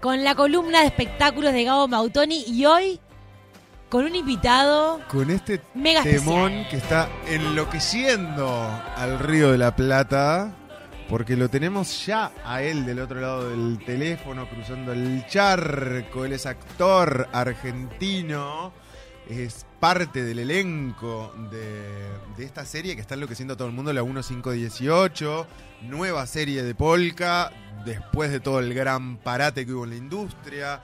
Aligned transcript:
Con 0.00 0.24
la 0.24 0.34
columna 0.34 0.80
de 0.80 0.86
espectáculos 0.86 1.52
de 1.52 1.64
Gabo 1.64 1.86
Mautoni 1.86 2.44
y 2.46 2.64
hoy 2.64 2.98
con 3.90 4.04
un 4.04 4.14
invitado 4.14 5.00
Con 5.08 5.30
este 5.30 5.60
mega 5.74 6.02
temón 6.02 6.52
especial. 6.52 6.70
que 6.70 6.76
está 6.76 7.08
enloqueciendo 7.26 8.70
al 8.96 9.18
Río 9.18 9.52
de 9.52 9.58
la 9.58 9.76
Plata, 9.76 10.54
porque 11.10 11.36
lo 11.36 11.50
tenemos 11.50 12.06
ya 12.06 12.32
a 12.44 12.62
él 12.62 12.86
del 12.86 13.00
otro 13.00 13.20
lado 13.20 13.50
del 13.50 13.78
teléfono, 13.84 14.48
cruzando 14.48 14.92
el 14.92 15.26
charco. 15.26 16.24
Él 16.24 16.32
es 16.32 16.46
actor 16.46 17.28
argentino, 17.32 18.72
es 19.28 19.66
parte 19.78 20.24
del 20.24 20.38
elenco 20.38 21.32
de, 21.50 22.08
de 22.36 22.44
esta 22.44 22.64
serie 22.64 22.94
que 22.94 23.00
está 23.00 23.14
enloqueciendo 23.14 23.54
a 23.54 23.56
todo 23.56 23.68
el 23.68 23.74
mundo, 23.74 23.92
la 23.92 24.02
1518, 24.02 25.46
nueva 25.82 26.26
serie 26.26 26.62
de 26.62 26.74
Polka, 26.74 27.52
después 27.84 28.30
de 28.30 28.40
todo 28.40 28.60
el 28.60 28.72
gran 28.74 29.18
parate 29.18 29.66
que 29.66 29.72
hubo 29.72 29.84
en 29.84 29.90
la 29.90 29.96
industria. 29.96 30.82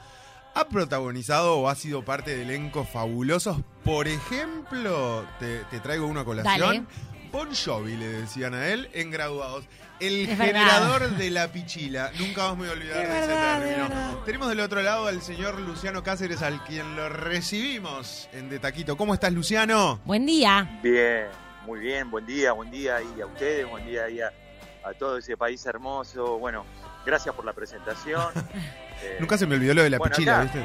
Ha 0.55 0.69
protagonizado 0.69 1.57
o 1.57 1.69
ha 1.69 1.75
sido 1.75 2.05
parte 2.05 2.37
de 2.37 2.43
elencos 2.43 2.89
fabulosos. 2.89 3.59
Por 3.83 4.07
ejemplo, 4.07 5.25
te, 5.41 5.65
te 5.65 5.81
traigo 5.81 6.07
una 6.07 6.25
colación. 6.25 6.87
Bon 7.35 7.49
Jovi, 7.53 7.97
le 7.97 8.07
decían 8.07 8.55
a 8.55 8.69
él, 8.69 8.89
en 8.93 9.11
graduados. 9.11 9.65
El 9.99 10.29
Es 10.29 10.39
generador 10.39 11.11
de 11.17 11.31
la 11.33 11.49
pichila. 11.49 12.13
Nunca 12.21 12.43
más 12.45 12.53
me 12.53 12.59
voy 12.61 12.69
a 12.69 12.73
olvidar 12.75 13.03
Es 13.03 13.09
de 13.09 13.19
ese 13.19 13.27
verdad, 13.27 13.61
término. 13.61 14.19
Tenemos 14.25 14.49
del 14.51 14.61
otro 14.61 14.83
lado 14.83 15.09
al 15.09 15.21
señor 15.21 15.59
Luciano 15.59 16.05
Cáceres, 16.05 16.43
al 16.43 16.63
quien 16.63 16.95
lo 16.95 17.09
recibimos 17.09 18.29
en 18.35 18.49
De 18.51 18.61
Taquito. 18.61 18.97
¿Cómo 18.97 19.15
estás, 19.15 19.33
Luciano? 19.33 19.99
Buen 20.05 20.27
día. 20.27 20.79
Bien, 20.81 21.27
muy 21.67 21.81
bien, 21.81 22.09
buen 22.09 22.25
día, 22.25 22.53
buen 22.53 22.71
día 22.71 22.99
y 23.03 23.21
a 23.21 23.27
ustedes, 23.27 23.69
buen 23.69 23.85
día 23.85 24.09
y 24.09 24.21
a, 24.21 24.33
a 24.85 24.93
todo 24.93 25.19
ese 25.19 25.37
país 25.37 25.67
hermoso. 25.67 26.39
Bueno, 26.39 26.65
gracias 27.05 27.35
por 27.35 27.45
la 27.45 27.53
presentación. 27.53 28.33
Eh, 29.03 29.17
Nunca 29.21 29.37
se 29.37 29.47
me 29.47 29.57
olvidó 29.57 29.75
lo 29.75 29.83
de 29.83 29.91
la 29.91 29.99
bueno, 29.99 30.15
pichila. 30.15 30.41
¿viste? 30.45 30.65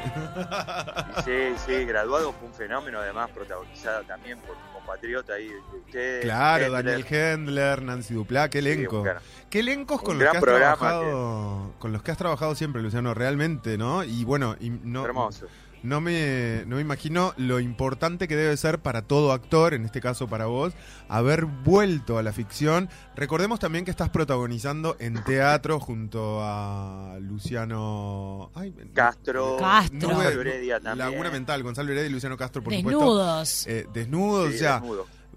Sí, 1.24 1.62
sí, 1.66 1.84
graduado 1.84 2.32
fue 2.32 2.48
un 2.48 2.54
fenómeno, 2.54 2.98
además 3.00 3.28
protagonizada 3.30 4.02
también 4.04 4.38
por 4.40 4.56
un 4.56 4.72
compatriota 4.72 5.34
ahí 5.34 5.48
de 5.48 5.58
ustedes. 5.84 6.22
Claro, 6.24 6.64
Hendler. 6.66 6.84
Daniel 6.84 7.06
Hendler, 7.10 7.82
Nancy 7.82 8.14
Duplá, 8.14 8.48
qué 8.48 8.62
Sí, 8.62 8.68
elenco. 8.70 9.02
gran- 9.02 9.18
¿Qué 9.50 9.58
elencos 9.60 10.00
con 10.00 10.18
los 10.18 10.30
que 10.30 10.36
has 10.38 10.42
trabajado? 10.42 11.72
Con 11.78 11.92
los 11.92 12.02
que 12.02 12.12
has 12.12 12.18
trabajado 12.18 12.54
siempre, 12.54 12.80
Luciano, 12.80 13.12
realmente, 13.14 13.76
¿no? 13.76 14.04
Y 14.04 14.24
bueno, 14.24 14.56
y 14.60 14.70
no, 14.70 15.04
hermoso. 15.04 15.46
No 15.82 16.00
me, 16.00 16.64
no 16.66 16.76
me 16.76 16.82
imagino 16.82 17.32
lo 17.36 17.60
importante 17.60 18.28
que 18.28 18.36
debe 18.36 18.56
ser 18.56 18.78
para 18.80 19.02
todo 19.02 19.32
actor, 19.32 19.74
en 19.74 19.84
este 19.84 20.00
caso 20.00 20.28
para 20.28 20.46
vos, 20.46 20.72
haber 21.08 21.46
vuelto 21.46 22.18
a 22.18 22.22
la 22.22 22.32
ficción. 22.32 22.88
Recordemos 23.16 23.58
también 23.60 23.84
que 23.84 23.90
estás 23.90 24.10
protagonizando 24.10 24.96
en 24.98 25.22
teatro 25.24 25.80
junto 25.80 26.40
a 26.42 27.16
Luciano 27.20 28.50
ay, 28.54 28.74
Castro, 28.94 29.56
Castro. 29.58 30.08
Gonzalo 30.10 30.40
Heredia 30.40 30.80
también. 30.80 31.10
Laguna 31.10 31.30
Mental, 31.30 31.62
Gonzalo 31.62 31.92
Heredia 31.92 32.08
y 32.08 32.12
Luciano 32.12 32.36
Castro, 32.36 32.62
por 32.62 32.74
supuesto. 32.74 33.00
Desnudos. 33.00 33.66
Eh, 33.66 33.86
desnudos, 33.92 34.50
Sí, 34.50 34.56
o 34.56 34.58
sea, 34.58 34.82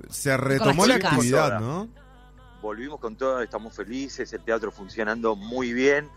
se 0.09 0.37
retomó 0.37 0.85
la 0.85 0.95
chicas. 0.95 1.13
actividad. 1.13 1.59
¿no? 1.59 2.03
volvimos 2.63 2.99
con 2.99 3.17
todo, 3.17 3.41
estamos 3.41 3.75
felices, 3.75 4.31
el 4.33 4.41
teatro 4.41 4.71
funcionando 4.71 5.35
muy 5.35 5.73
bien. 5.73 6.09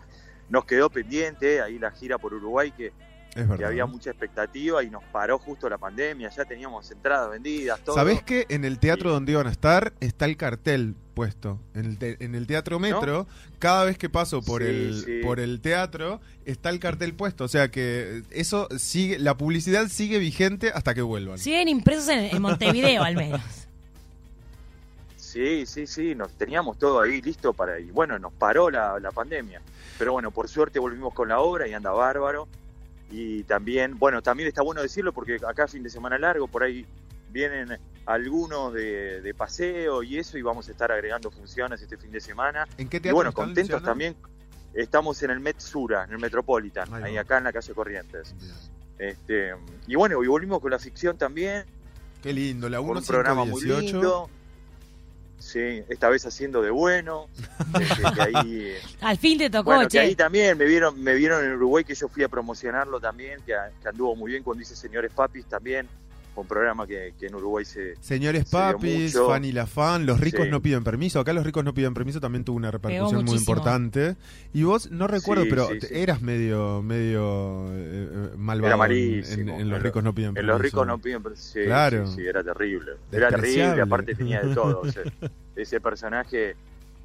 Nos 0.49 0.63
quedó 0.63 0.89
pendiente 0.89 1.61
ahí 1.61 1.77
la 1.77 1.91
gira 1.91 2.17
por 2.17 2.33
Uruguay 2.33 2.71
que, 2.71 2.93
Es 3.35 3.47
verdad. 3.47 3.57
que 3.57 3.65
había 3.65 3.85
mucha 3.85 4.09
expectativa 4.09 4.83
y 4.83 4.89
nos 4.89 5.03
paró 5.05 5.37
justo 5.37 5.69
la 5.69 5.77
pandemia, 5.77 6.29
ya 6.29 6.43
teníamos 6.45 6.89
entradas 6.89 7.29
vendidas, 7.29 7.79
todo. 7.81 7.93
¿Sabés 7.95 8.23
que 8.23 8.47
en 8.49 8.65
el 8.65 8.79
teatro 8.79 9.09
Sí. 9.09 9.13
donde 9.13 9.31
iban 9.33 9.45
a 9.47 9.51
estar 9.51 9.93
está 9.99 10.25
el 10.25 10.37
cartel 10.37 10.95
puesto? 11.13 11.59
En 11.75 11.85
el, 11.85 11.97
te- 11.99 12.23
en 12.23 12.33
el 12.33 12.47
Teatro 12.47 12.79
Metro, 12.79 13.27
cada 13.59 13.85
vez 13.85 13.97
que 13.99 14.09
paso 14.09 14.41
por, 14.41 14.63
Sí, 14.63 14.67
el, 14.69 15.03
sí. 15.05 15.19
por 15.21 15.39
el 15.39 15.61
teatro, 15.61 16.19
está 16.45 16.69
el 16.71 16.79
cartel 16.79 17.13
puesto. 17.13 17.43
O 17.43 17.47
sea 17.47 17.69
que 17.69 18.23
eso 18.31 18.67
sigue, 18.77 19.19
la 19.19 19.37
publicidad 19.37 19.87
sigue 19.87 20.17
vigente 20.17 20.71
hasta 20.73 20.95
que 20.95 21.01
vuelvan. 21.03 21.37
Siguen 21.37 21.67
impresos 21.67 22.07
en, 22.09 22.19
en 22.35 22.41
Montevideo 22.41 23.03
al 23.03 23.15
menos. 23.15 23.41
Sí, 25.15 25.65
sí, 25.65 25.85
sí, 25.87 26.15
nos 26.15 26.31
teníamos 26.33 26.77
todo 26.79 27.01
ahí 27.01 27.21
listo 27.21 27.53
para 27.53 27.79
y 27.79 27.91
bueno, 27.91 28.17
nos 28.17 28.33
paró 28.33 28.69
la, 28.69 28.99
la 28.99 29.11
pandemia. 29.11 29.61
Pero 29.99 30.13
bueno, 30.13 30.31
por 30.31 30.47
suerte 30.47 30.79
volvimos 30.79 31.13
con 31.13 31.27
la 31.29 31.39
obra 31.39 31.67
y 31.67 31.73
anda 31.73 31.91
bárbaro. 31.91 32.47
Y 33.09 33.43
también, 33.43 33.97
bueno, 33.97 34.21
también 34.21 34.49
está 34.49 34.61
bueno 34.61 34.81
decirlo 34.81 35.13
porque 35.13 35.35
acá 35.47 35.67
fin 35.67 35.83
de 35.83 35.89
semana 35.89 36.17
largo, 36.17 36.47
por 36.47 36.63
ahí 36.63 36.85
vienen 37.31 37.77
algunos 38.05 38.73
de, 38.73 39.21
de 39.21 39.33
paseo 39.33 40.03
y 40.03 40.17
eso 40.17 40.37
y 40.37 40.41
vamos 40.41 40.67
a 40.67 40.71
estar 40.71 40.91
agregando 40.91 41.31
funciones 41.31 41.81
este 41.81 41.97
fin 41.97 42.11
de 42.11 42.19
semana. 42.19 42.67
¿En 42.77 42.89
qué 42.89 42.97
Y 42.97 42.99
teatro 42.99 43.15
bueno, 43.15 43.29
están, 43.29 43.45
contentos 43.45 43.83
también. 43.83 44.15
Estamos 44.73 45.21
en 45.23 45.31
el 45.31 45.39
Met 45.39 45.59
Sura, 45.59 46.03
en 46.03 46.11
el 46.11 46.19
Metropolitan, 46.19 46.93
Ahí 47.03 47.17
acá 47.17 47.37
en 47.37 47.45
la 47.45 47.53
calle 47.53 47.73
Corrientes. 47.73 48.35
Este, 48.99 49.51
y 49.87 49.95
bueno, 49.95 50.23
y 50.23 50.27
volvimos 50.27 50.59
con 50.59 50.71
la 50.71 50.79
ficción 50.79 51.17
también, 51.17 51.65
Qué 52.21 52.33
lindo, 52.33 52.67
la 52.69 52.79
con 52.79 52.89
1 52.89 52.99
un 52.99 53.05
programa 53.05 53.45
muy 53.45 53.61
lindo. 53.61 54.29
Sí, 55.39 55.83
esta 55.87 56.09
vez 56.09 56.25
haciendo 56.25 56.61
de 56.61 56.71
bueno. 56.71 57.27
este, 57.79 58.03
que 58.15 58.21
ahí, 58.21 58.73
Al 59.01 59.17
fin 59.17 59.37
te 59.37 59.49
tocó, 59.49 59.65
bueno, 59.71 59.83
que 59.83 59.89
che. 59.89 59.99
ahí 59.99 60.15
también 60.15 60.57
me 60.57 60.65
vieron, 60.65 61.01
me 61.01 61.13
vieron 61.13 61.43
en 61.45 61.53
Uruguay 61.53 61.83
que 61.83 61.95
yo 61.95 62.07
fui 62.07 62.23
a 62.23 62.27
promocionarlo 62.27 62.99
también, 62.99 63.39
que, 63.45 63.55
que 63.81 63.87
anduvo 63.87 64.15
muy 64.15 64.31
bien 64.31 64.43
cuando 64.43 64.63
hice 64.63 64.75
Señores 64.75 65.11
Papis 65.13 65.45
también, 65.45 65.87
un 66.41 66.47
programa 66.47 66.85
que, 66.87 67.13
que 67.19 67.27
en 67.27 67.35
Uruguay 67.35 67.65
se, 67.65 67.95
Señores 67.99 68.47
Se 68.47 68.57
dio 68.57 68.65
papis, 68.73 69.15
mucho. 69.15 69.27
fan 69.29 69.45
y 69.45 69.51
la 69.51 69.65
fan, 69.67 70.05
los 70.05 70.19
ricos 70.19 70.45
Sí. 70.45 70.51
no 70.51 70.61
piden 70.61 70.83
permiso. 70.83 71.19
Acá 71.19 71.33
los 71.33 71.45
ricos 71.45 71.63
no 71.63 71.73
piden 71.73 71.93
permiso 71.93 72.19
también 72.19 72.43
tuvo 72.43 72.57
una 72.57 72.71
repercusión 72.71 73.25
muy 73.25 73.37
importante. 73.37 74.15
Y 74.53 74.63
vos, 74.63 74.91
no 74.91 75.07
recuerdo, 75.07 75.43
Sí, 75.43 75.49
pero 75.49 75.67
sí, 75.67 75.79
te- 75.79 75.87
sí. 75.87 75.93
eras 75.97 76.21
medio 76.21 76.81
medio 76.81 77.67
eh, 77.73 78.09
eh, 78.11 78.29
malvado 78.37 78.67
Era 78.67 78.75
en, 78.75 78.79
malísimo. 78.79 79.53
en- 79.55 79.61
en 79.61 79.69
los 79.69 79.77
En 79.77 79.83
ricos 79.83 80.03
no 80.03 80.13
piden 80.13 80.29
En 80.29 80.33
permiso. 80.35 80.53
los 80.53 80.61
ricos 80.61 80.87
no 80.87 80.97
piden, 80.99 81.23
pero 81.23 81.35
sí, 81.35 81.63
Claro. 81.65 82.07
sí, 82.07 82.15
sí, 82.17 82.27
era 82.27 82.43
terrible. 82.43 82.91
Era 83.11 83.29
terrible, 83.29 83.81
aparte 83.81 84.15
tenía 84.15 84.41
de 84.41 84.53
todo. 84.53 84.81
o 84.81 84.91
sea, 84.91 85.03
ese 85.55 85.79
personaje 85.81 86.55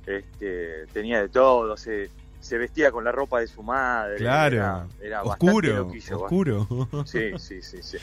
este, 0.07 0.87
tenía 0.93 1.21
de 1.23 1.29
todo, 1.29 1.77
se, 1.77 2.11
se 2.41 2.59
vestía 2.59 2.91
con 2.91 3.05
la 3.05 3.13
ropa 3.13 3.41
de 3.41 3.47
su 3.47 3.63
madre. 3.63 4.17
Claro, 4.17 4.57
Era, 4.57 4.87
era 5.01 5.23
bastante 5.23 5.47
oscuro, 5.47 5.77
loquillo, 5.77 6.21
oscuro. 6.21 6.89
Sí, 7.07 7.31
sí, 7.39 7.63
sí, 7.63 7.79
sí. 7.83 7.99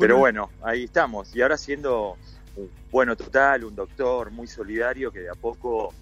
Pero 0.00 0.18
bueno, 0.18 0.50
ahí 0.62 0.84
estamos. 0.84 1.34
Y 1.36 1.42
ahora 1.42 1.56
siendo 1.56 2.16
un 2.56 2.70
bueno 2.90 3.16
total, 3.16 3.64
un 3.64 3.76
doctor 3.76 4.30
muy 4.30 4.46
solidario 4.46 5.12
que 5.12 5.20
de 5.20 5.30
a 5.30 5.34
poco 5.34 5.92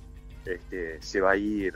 este, 0.45 1.03
se 1.03 1.21
va 1.21 1.33
a 1.33 1.37
ir 1.37 1.75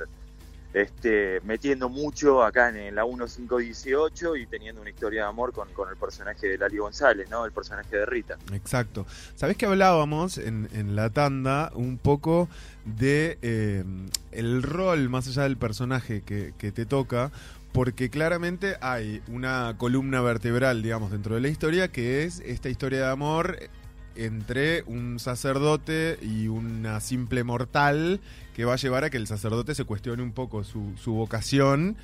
este, 0.73 1.41
metiendo 1.43 1.91
mucho 1.91 2.43
acá 2.43 2.71
en 2.71 2.95
la 2.95 3.05
1518 3.05 4.37
y 4.37 4.47
teniendo 4.47 4.81
una 4.81 4.89
historia 4.89 5.23
de 5.23 5.29
amor 5.29 5.53
con, 5.53 5.71
con 5.75 5.91
el 5.91 5.97
personaje 5.97 6.49
de 6.49 6.57
Lali 6.57 6.79
González, 6.79 7.29
¿no? 7.29 7.45
El 7.45 7.53
personaje 7.53 7.95
de 7.95 8.07
Rita. 8.07 8.39
Exacto. 8.55 9.07
¿Sabés 9.35 9.57
que 9.57 9.67
hablábamos 9.67 10.39
en, 10.39 10.69
en 10.73 10.97
la 10.97 11.11
tanda 11.11 11.71
un 11.75 11.99
poco 11.99 12.49
de 12.87 13.39
eh, 13.43 13.85
el 14.31 14.63
rol 14.63 15.11
más 15.11 15.29
allá 15.29 15.43
del 15.43 15.59
personaje 15.59 16.23
que, 16.23 16.55
que 16.57 16.73
te 16.73 16.87
toca? 16.87 17.31
Porque 17.73 18.11
claramente 18.11 18.77
hay 18.81 19.23
una 19.29 19.77
columna 19.79 20.21
vertebral, 20.21 20.83
digamos, 20.83 21.11
dentro 21.11 21.35
de 21.35 21.41
la 21.41 21.49
historia, 21.49 21.89
que 21.89 22.25
es 22.25 22.41
esta 22.41 22.69
historia 22.69 23.01
de 23.01 23.11
amor 23.11 23.57
entre 24.15 24.83
un 24.83 25.19
sacerdote 25.19 26.19
y 26.21 26.49
una 26.49 27.01
simple 27.01 27.45
mortal 27.45 28.21
que 28.55 28.65
va 28.65 28.75
a 28.75 28.77
llevar 28.77 29.05
a 29.05 29.11
que 29.11 29.17
el 29.17 29.27
sacerdote 29.27 29.75
se 29.75 29.85
cuestione 29.85 30.23
un 30.23 30.33
poco 30.33 30.65
su, 30.65 30.93
su 30.97 31.15
vocación. 31.15 31.97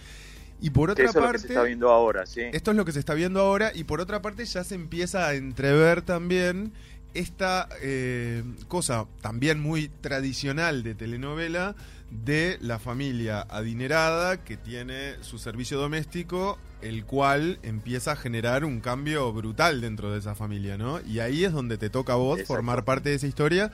Y 0.60 0.70
por 0.70 0.90
otra 0.90 1.04
eso 1.04 1.10
es 1.10 1.14
lo 1.14 1.20
que 1.20 1.26
parte, 1.26 1.38
se 1.40 1.48
está 1.48 1.62
viendo 1.62 1.90
ahora, 1.90 2.26
¿sí? 2.26 2.40
esto 2.52 2.72
es 2.72 2.76
lo 2.76 2.84
que 2.84 2.90
se 2.90 2.98
está 2.98 3.14
viendo 3.14 3.40
ahora 3.40 3.70
y 3.72 3.84
por 3.84 4.00
otra 4.00 4.22
parte 4.22 4.44
ya 4.44 4.64
se 4.64 4.75
empieza 4.75 5.28
a 5.28 5.34
entrever 5.34 6.02
también 6.02 6.72
esta 7.14 7.69
eh, 7.81 8.44
cosa 8.69 9.06
también 9.20 9.60
muy 9.60 9.88
tradicional 9.88 10.82
de 10.82 10.94
telenovela 10.94 11.75
de 12.10 12.58
la 12.60 12.78
familia 12.78 13.46
adinerada 13.50 14.43
que 14.43 14.56
tiene 14.56 15.16
su 15.22 15.38
servicio 15.38 15.78
doméstico, 15.78 16.58
el 16.81 17.05
cual 17.05 17.58
empieza 17.62 18.12
a 18.12 18.16
generar 18.16 18.64
un 18.64 18.81
cambio 18.81 19.32
brutal 19.32 19.81
dentro 19.81 20.12
de 20.12 20.20
esa 20.20 20.34
familia, 20.34 20.78
¿no? 20.78 21.00
Y 21.00 21.20
ahí 21.20 21.44
es 21.44 21.52
donde 21.52 21.76
te 21.76 21.90
toca 21.90 22.14
a 22.14 22.16
vos 22.16 22.38
Exacto. 22.38 22.55
formar 22.55 22.84
parte 22.84 23.10
de 23.10 23.16
esa 23.16 23.26
historia 23.26 23.72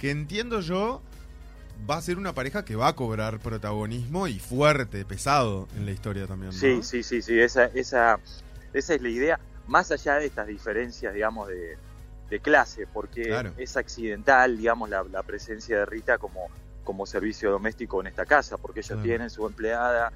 que 0.00 0.10
entiendo 0.10 0.60
yo 0.60 1.02
va 1.88 1.96
a 1.96 2.02
ser 2.02 2.18
una 2.18 2.34
pareja 2.34 2.64
que 2.64 2.76
va 2.76 2.88
a 2.88 2.96
cobrar 2.96 3.38
protagonismo 3.38 4.26
y 4.26 4.38
fuerte, 4.38 5.04
pesado 5.04 5.68
en 5.76 5.86
la 5.86 5.92
historia 5.92 6.26
también, 6.26 6.52
¿no? 6.52 6.58
Sí, 6.58 6.82
sí, 6.82 7.02
sí, 7.02 7.22
sí, 7.22 7.38
esa, 7.38 7.66
esa, 7.66 8.18
esa 8.72 8.94
es 8.94 9.02
la 9.02 9.08
idea, 9.08 9.40
más 9.66 9.90
allá 9.90 10.16
de 10.16 10.26
estas 10.26 10.46
diferencias, 10.46 11.14
digamos, 11.14 11.48
de, 11.48 11.78
de 12.30 12.40
clase, 12.40 12.86
porque 12.86 13.24
Claro. 13.24 13.52
es 13.58 13.76
accidental, 13.76 14.56
digamos, 14.56 14.88
la, 14.88 15.02
la 15.04 15.22
presencia 15.22 15.78
de 15.80 15.84
Rita 15.86 16.16
como, 16.18 16.46
como 16.84 17.04
servicio 17.04 17.50
doméstico 17.50 18.00
en 18.00 18.06
esta 18.06 18.24
casa, 18.24 18.56
porque 18.56 18.80
ellos 18.80 18.88
Claro. 18.90 19.02
tienen 19.02 19.30
su 19.30 19.46
empleada, 19.46 20.12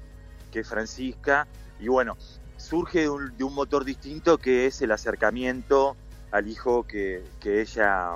que 0.51 0.61
es 0.61 0.67
Francisca, 0.67 1.45
y 1.79 1.89
bueno, 1.89 2.15
surge 2.57 3.01
de 3.01 3.09
un, 3.09 3.37
de 3.37 3.43
un 3.43 3.53
motor 3.53 3.83
distinto 3.83 4.37
que 4.37 4.65
es 4.65 4.81
el 4.81 4.91
acercamiento 4.91 5.97
al 6.31 6.47
hijo 6.47 6.83
que, 6.83 7.21
que 7.41 7.61
ella 7.61 8.11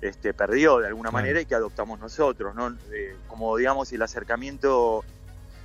este, 0.00 0.32
perdió 0.34 0.78
de 0.78 0.88
alguna 0.88 1.10
Claro. 1.10 1.22
manera 1.22 1.40
y 1.40 1.46
que 1.46 1.54
adoptamos 1.54 2.00
nosotros, 2.00 2.54
¿no? 2.54 2.74
Eh, 2.92 3.14
como 3.28 3.56
digamos 3.56 3.92
el 3.92 4.02
acercamiento 4.02 5.04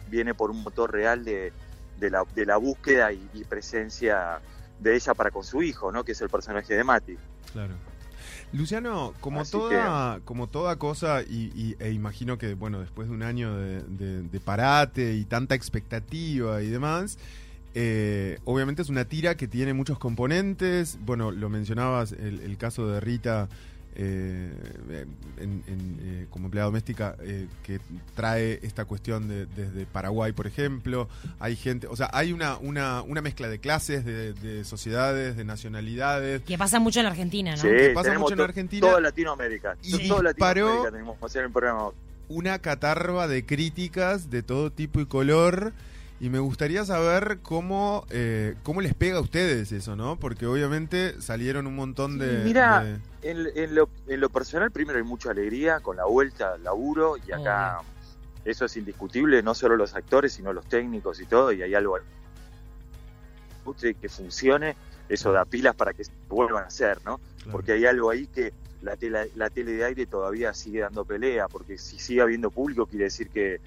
viene 0.09 0.33
por 0.35 0.51
un 0.51 0.61
motor 0.63 0.91
real 0.91 1.23
de, 1.25 1.51
de, 1.97 2.09
la, 2.09 2.23
de 2.35 2.45
la 2.45 2.57
búsqueda 2.57 3.11
y, 3.11 3.29
y 3.33 3.43
presencia 3.45 4.39
de 4.79 4.95
ella 4.95 5.13
para 5.15 5.31
con 5.31 5.43
su 5.43 5.63
hijo, 5.63 5.91
¿no? 5.91 6.03
Que 6.03 6.11
es 6.11 6.21
el 6.21 6.29
personaje 6.29 6.75
de 6.75 6.83
Mati. 6.83 7.17
Claro. 7.53 7.73
Luciano, 8.53 9.13
como 9.19 9.41
Así 9.41 9.51
toda, 9.51 10.19
como 10.25 10.47
toda 10.47 10.77
cosa, 10.77 11.21
y, 11.21 11.51
y- 11.55 11.75
e 11.79 11.91
imagino 11.91 12.37
que, 12.37 12.53
bueno, 12.53 12.79
después 12.79 13.07
de 13.09 13.13
un 13.13 13.23
año 13.23 13.55
de, 13.57 13.81
de- 13.83 14.23
de 14.23 14.39
parate 14.39 15.15
y 15.15 15.25
tanta 15.25 15.55
expectativa 15.55 16.61
y 16.61 16.67
demás, 16.67 17.17
eh, 17.75 18.39
obviamente 18.45 18.81
es 18.81 18.89
una 18.89 19.05
tira 19.05 19.35
que 19.35 19.47
tiene 19.47 19.73
muchos 19.73 19.99
componentes. 19.99 20.97
Bueno, 21.05 21.31
lo 21.31 21.49
mencionabas, 21.49 22.11
el, 22.13 22.39
el 22.39 22.57
caso 22.57 22.87
de 22.87 22.99
Rita 22.99 23.49
eh, 23.99 25.05
en- 25.39 25.63
en, 25.67 25.97
eh, 26.01 26.27
como 26.29 26.45
empleada 26.45 26.65
doméstica, 26.67 27.15
eh, 27.21 27.47
que 27.63 27.79
trae 28.15 28.59
esta 28.61 28.85
cuestión 28.85 29.27
de- 29.27 29.47
desde 29.47 29.85
Paraguay, 29.87 30.31
por 30.33 30.45
ejemplo. 30.47 31.09
Hay 31.39 31.55
gente, 31.55 31.87
o 31.87 31.95
sea, 31.95 32.09
hay 32.13 32.31
una, 32.31 32.57
una, 32.57 33.01
una 33.01 33.21
mezcla 33.21 33.47
de 33.47 33.59
clases, 33.59 34.05
de, 34.05 34.33
de 34.33 34.63
sociedades, 34.63 35.35
de 35.35 35.43
nacionalidades. 35.45 36.41
Que 36.43 36.57
pasa 36.57 36.79
mucho 36.79 36.99
en 36.99 37.05
la 37.05 37.11
Argentina, 37.11 37.51
¿no? 37.55 37.57
Sí, 37.61 37.67
Que 37.69 37.89
pasa 37.89 38.17
mucho 38.19 38.33
en 38.35 38.41
Argentina. 38.41 38.87
Toda 38.87 39.01
Latinoamérica. 39.01 39.75
Y 39.81 40.07
toda 40.07 40.21
disparó- 40.31 40.65
Latinoamérica 40.67 40.91
tenemos 40.91 41.17
que 41.19 41.25
hacer 41.25 41.43
el 41.45 41.51
programa. 41.51 41.89
una 42.29 42.59
catarba 42.59 43.27
de 43.27 43.45
críticas 43.45 44.29
de 44.29 44.43
todo 44.43 44.71
tipo 44.71 44.99
y 44.99 45.05
color. 45.05 45.71
Y 46.19 46.29
me 46.29 46.39
gustaría 46.39 46.83
saber 46.83 47.39
cómo, 47.43 48.05
eh, 48.09 48.55
cómo 48.63 48.81
les 48.81 48.95
pega 48.95 49.17
a 49.17 49.21
ustedes 49.21 49.71
eso, 49.71 49.95
¿no? 49.95 50.17
Porque 50.19 50.47
obviamente 50.47 51.21
salieron 51.21 51.67
un 51.67 51.75
montón 51.75 52.17
de... 52.17 52.43
Mira, 52.43 52.83
de- 52.83 52.99
En, 53.21 53.47
en 53.55 53.75
lo, 53.75 53.87
en 54.07 54.19
lo 54.19 54.29
personal, 54.29 54.71
primero 54.71 54.97
hay 54.97 55.03
mucha 55.05 55.29
alegría 55.29 55.79
con 55.79 55.97
la 55.97 56.05
vuelta 56.05 56.53
al 56.53 56.63
laburo 56.63 57.17
y 57.17 57.31
acá 57.31 57.79
eso 58.45 58.65
es 58.65 58.77
indiscutible, 58.77 59.43
no 59.43 59.53
solo 59.53 59.75
los 59.75 59.93
actores, 59.93 60.33
sino 60.33 60.53
los 60.53 60.65
técnicos 60.65 61.19
y 61.21 61.25
todo, 61.25 61.51
y 61.51 61.61
hay 61.61 61.75
algo 61.75 61.99
que 64.01 64.09
funcione, 64.09 64.75
eso 65.09 65.31
da 65.33 65.43
pilas 65.45 65.75
para 65.75 65.93
que 65.93 66.03
se 66.05 66.11
vuelvan 66.29 66.63
a 66.63 66.67
hacer, 66.67 66.99
¿no? 67.05 67.19
claro, 67.37 67.51
Porque 67.51 67.73
hay 67.73 67.85
algo 67.85 68.09
ahí 68.09 68.25
que 68.27 68.53
la 68.81 68.95
tele, 68.95 69.29
la 69.35 69.49
tele 69.49 69.73
de 69.73 69.83
aire 69.83 70.05
todavía 70.05 70.53
sigue 70.53 70.79
dando 70.79 71.03
pelea, 71.03 71.47
porque 71.47 71.77
si 71.77 71.99
sigue 71.99 72.21
habiendo 72.21 72.49
público 72.49 72.85
quiere 72.85 73.05
decir 73.05 73.29
que, 73.29 73.59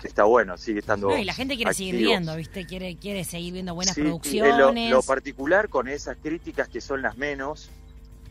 que 0.00 0.08
está 0.08 0.24
bueno, 0.24 0.56
sigue 0.58 0.80
estando... 0.80 1.08
No, 1.08 1.16
y 1.18 1.24
la 1.24 1.32
gente 1.34 1.56
quiere 1.56 1.72
seguir 1.72 1.96
viendo, 1.96 2.36
¿viste? 2.36 2.66
Quiere, 2.66 2.96
quiere 2.96 3.24
seguir 3.24 3.54
viendo 3.54 3.74
buenas 3.74 3.94
Sí, 3.94 4.00
en 4.02 4.08
lo, 4.10 4.18
producciones. 4.18 4.90
lo 4.90 5.02
particular 5.02 5.68
con 5.68 5.88
esas 5.88 6.16
críticas 6.22 6.68
que 6.68 6.80
son 6.82 7.00
las 7.02 7.16
menos, 7.16 7.70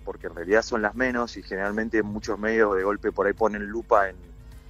porque 0.03 0.27
en 0.27 0.35
realidad 0.35 0.61
son 0.61 0.81
las 0.83 0.93
menos 0.95 1.37
y 1.37 1.43
generalmente 1.43 2.03
muchos 2.03 2.37
medios 2.37 2.75
de 2.75 2.83
golpe 2.83 3.11
por 3.11 3.25
ahí 3.25 3.33
ponen 3.33 3.65
lupa 3.65 4.09
en, 4.09 4.15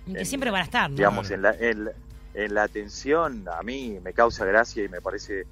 y 0.07 0.13
que 0.13 0.19
en- 0.19 0.25
siempre 0.25 0.51
van 0.51 0.61
a 0.61 0.65
estar, 0.65 0.89
¿no? 0.89 0.95
digamos, 0.95 1.27
Claro. 1.27 1.35
en 1.35 1.41
la, 1.59 1.67
en, 1.69 1.85
la- 1.85 1.91
en 2.33 2.53
la 2.53 2.63
atención, 2.63 3.45
a 3.49 3.61
mí 3.63 3.97
me 4.03 4.13
causa 4.13 4.45
gracia 4.45 4.83
y 4.83 4.87
me 4.89 5.01
parece, 5.01 5.45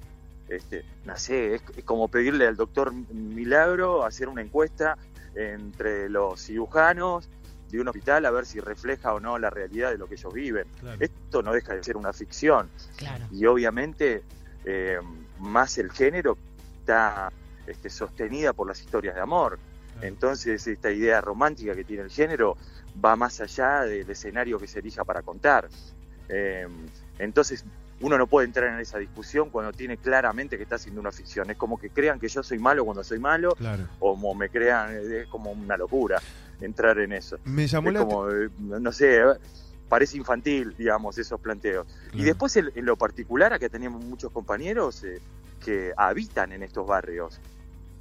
este, 0.48 0.84
no 1.04 1.16
sé, 1.18 1.56
es, 1.56 1.62
es 1.76 1.84
como 1.84 2.08
pedirle 2.08 2.46
al 2.46 2.56
doctor 2.56 2.92
Milagro 3.12 4.04
hacer 4.04 4.28
una 4.28 4.40
encuesta 4.42 4.96
entre 5.34 6.08
los 6.08 6.40
cirujanos 6.40 7.28
de 7.70 7.80
un 7.80 7.88
hospital 7.88 8.24
a 8.26 8.30
ver 8.30 8.46
si 8.46 8.60
refleja 8.60 9.12
o 9.14 9.20
no 9.20 9.38
la 9.38 9.50
realidad 9.50 9.90
de 9.90 9.98
lo 9.98 10.06
que 10.06 10.14
ellos 10.14 10.32
viven. 10.32 10.66
claro. 10.80 10.98
Esto 11.00 11.42
no 11.42 11.52
deja 11.52 11.74
de 11.74 11.82
ser 11.82 11.96
una 11.96 12.12
ficción 12.12 12.68
Claro. 12.96 13.24
y 13.32 13.44
obviamente 13.46 14.22
eh, 14.64 14.98
más 15.40 15.76
el 15.78 15.90
género 15.90 16.36
está 16.80 17.32
este, 17.66 17.90
sostenida 17.90 18.52
por 18.52 18.68
las 18.68 18.80
historias 18.80 19.14
de 19.14 19.20
amor. 19.20 19.58
Claro. 19.94 20.06
Entonces 20.08 20.66
esta 20.66 20.90
idea 20.90 21.20
romántica 21.20 21.74
que 21.74 21.84
tiene 21.84 22.02
el 22.04 22.10
género 22.10 22.56
va 23.04 23.16
más 23.16 23.40
allá 23.40 23.82
del 23.82 24.08
escenario 24.08 24.58
que 24.58 24.66
se 24.66 24.78
elija 24.80 25.04
para 25.04 25.22
contar. 25.22 25.68
Eh, 26.28 26.66
entonces 27.18 27.64
uno 28.00 28.18
no 28.18 28.26
puede 28.26 28.46
entrar 28.46 28.68
en 28.74 28.80
esa 28.80 28.98
discusión 28.98 29.50
cuando 29.50 29.72
tiene 29.72 29.96
claramente 29.96 30.56
que 30.56 30.64
está 30.64 30.74
haciendo 30.76 31.00
una 31.00 31.12
ficción. 31.12 31.48
Es 31.50 31.56
como 31.56 31.78
que 31.78 31.90
crean 31.90 32.18
que 32.18 32.28
yo 32.28 32.42
soy 32.42 32.58
malo 32.58 32.84
cuando 32.84 33.04
soy 33.04 33.18
malo, 33.18 33.54
Claro. 33.54 33.84
o 34.00 34.14
como 34.14 34.34
me 34.34 34.48
crean, 34.50 34.94
es 34.96 35.26
como 35.28 35.52
una 35.52 35.76
locura 35.76 36.20
entrar 36.60 36.98
en 36.98 37.12
eso. 37.12 37.38
Me 37.44 37.66
llamó 37.66 37.88
Es 37.88 37.94
la 37.94 38.00
como, 38.00 38.30
eh, 38.30 38.48
no 38.58 38.92
sé, 38.92 39.20
parece 39.88 40.16
infantil, 40.16 40.74
digamos, 40.76 41.18
esos 41.18 41.40
planteos. 41.40 41.86
Y 42.12 42.22
después, 42.24 42.56
en, 42.56 42.70
en 42.74 42.84
lo 42.84 42.96
particular, 42.96 43.52
acá 43.52 43.68
tenemos 43.68 44.02
muchos 44.04 44.32
compañeros 44.32 45.04
eh, 45.04 45.20
que 45.64 45.92
habitan 45.96 46.52
en 46.52 46.62
estos 46.62 46.86
barrios, 46.86 47.40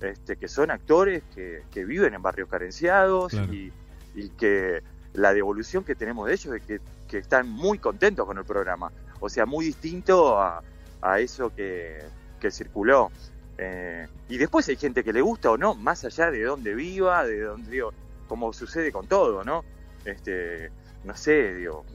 este, 0.01 0.35
que 0.37 0.47
son 0.47 0.71
actores 0.71 1.23
que, 1.33 1.63
que 1.71 1.85
viven 1.85 2.13
en 2.13 2.21
barrios 2.21 2.49
carenciados 2.49 3.31
Claro. 3.31 3.53
y, 3.53 3.71
y 4.15 4.29
que 4.29 4.81
la 5.13 5.33
devolución 5.33 5.83
que 5.83 5.95
tenemos 5.95 6.27
de 6.27 6.33
ellos 6.33 6.55
es 6.55 6.61
que, 6.63 6.79
que 7.07 7.17
están 7.19 7.49
muy 7.49 7.77
contentos 7.77 8.25
con 8.25 8.37
el 8.37 8.43
programa. 8.45 8.91
O 9.19 9.29
sea, 9.29 9.45
muy 9.45 9.65
distinto 9.65 10.39
a, 10.41 10.61
a 11.01 11.19
eso 11.19 11.53
que, 11.55 11.99
que 12.39 12.51
circuló. 12.51 13.11
Eh, 13.57 14.07
y 14.29 14.37
después 14.37 14.67
hay 14.67 14.75
gente 14.75 15.03
que 15.03 15.13
le 15.13 15.21
gusta 15.21 15.51
o 15.51 15.57
no, 15.57 15.75
más 15.75 16.03
allá 16.03 16.31
de 16.31 16.43
dónde 16.43 16.73
viva, 16.75 17.23
de 17.25 17.41
dónde, 17.41 17.69
digo, 17.71 17.93
como 18.27 18.51
sucede 18.53 18.91
con 18.91 19.07
todo, 19.07 19.43
¿no? 19.43 19.63
Este, 20.05 20.71
no 21.03 21.15
sé, 21.15 21.55
digo, 21.55 21.85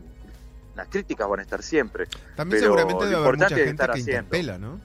las 0.75 0.88
críticas 0.88 1.28
van 1.28 1.40
a 1.40 1.42
estar 1.42 1.62
siempre. 1.62 2.06
También 2.36 2.60
pero 2.60 2.72
seguramente 2.72 3.04
debe 3.06 3.16
haber 3.16 3.34
mucha 3.34 3.44
importante 3.46 3.54
es 3.62 3.66
gente 3.69 3.82
estar 3.82 3.94
que 3.94 4.00
haciendo. 4.00 4.22
interpela, 4.36 4.58
¿no? 4.58 4.80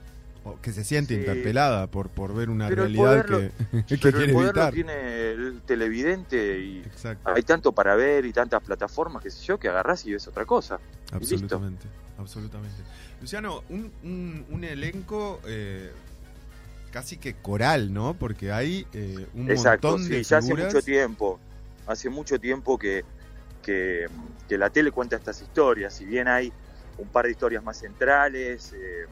O 0.46 0.60
que 0.60 0.72
se 0.72 0.84
siente 0.84 1.14
Sí. 1.14 1.20
interpelada 1.20 1.86
por, 1.86 2.10
por 2.10 2.34
ver 2.34 2.50
una 2.50 2.68
Pero 2.68 2.82
realidad 2.82 3.24
poder 3.26 3.30
lo- 3.30 3.38
que, 3.40 3.50
que 3.86 3.96
Pero 3.98 4.18
quiere 4.18 4.24
el 4.26 4.32
poder 4.32 4.48
evitar. 4.48 4.66
lo 4.66 4.74
tiene 4.74 5.30
el 5.30 5.62
televidente 5.64 6.58
y 6.58 6.80
Exacto. 6.80 7.30
hay 7.34 7.42
tanto 7.42 7.72
para 7.72 7.94
ver 7.96 8.26
y 8.26 8.32
tantas 8.32 8.62
plataformas, 8.62 9.22
qué 9.22 9.30
sé 9.30 9.42
yo, 9.44 9.58
que 9.58 9.68
agarrás 9.68 10.04
y 10.04 10.12
ves 10.12 10.28
otra 10.28 10.44
cosa. 10.44 10.78
Absolutamente, 11.12 11.86
absolutamente. 12.18 12.76
Luciano, 13.22 13.62
un, 13.70 13.90
un, 14.02 14.44
un 14.50 14.64
elenco 14.64 15.40
eh, 15.46 15.90
casi 16.94 17.16
que 17.16 17.34
coral, 17.34 17.92
¿no? 17.92 18.14
Porque 18.14 18.52
hay 18.52 18.86
eh, 18.92 19.26
un 19.34 19.48
Exacto, 19.48 19.88
montón 19.88 20.08
de 20.08 20.22
sí, 20.22 20.28
ya 20.30 20.38
hace 20.38 20.54
mucho 20.54 20.80
tiempo, 20.80 21.40
hace 21.88 22.08
mucho 22.08 22.38
tiempo 22.38 22.78
que, 22.78 23.04
que, 23.62 24.06
que 24.48 24.56
la 24.56 24.70
tele 24.70 24.92
cuenta 24.92 25.16
estas 25.16 25.42
historias, 25.42 25.92
si 25.92 26.04
bien 26.04 26.28
hay 26.28 26.52
un 26.98 27.08
par 27.08 27.24
de 27.24 27.32
historias 27.32 27.64
más 27.64 27.78
centrales, 27.78 28.72
eh, 28.74 29.06